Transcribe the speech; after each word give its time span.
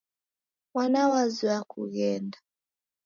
Mwana 0.71 1.01
wazoya 1.11 1.59
kughenda. 1.71 2.37